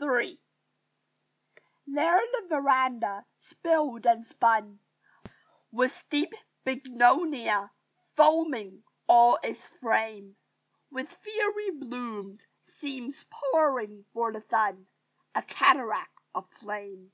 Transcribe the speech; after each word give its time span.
III 0.00 0.40
There 1.86 2.20
the 2.32 2.46
verandah, 2.48 3.26
spilled 3.38 4.06
and 4.06 4.26
spun 4.26 4.80
With 5.70 6.06
deep 6.08 6.32
bignonia, 6.64 7.68
foaming 8.16 8.82
all 9.06 9.38
its 9.42 9.62
frame 9.62 10.36
With 10.90 11.12
fiery 11.12 11.70
blooms, 11.72 12.46
seems 12.62 13.26
pouring 13.30 14.06
for 14.14 14.32
the 14.32 14.40
sun 14.48 14.86
A 15.34 15.42
cataract 15.42 16.18
of 16.34 16.48
flame. 16.52 17.12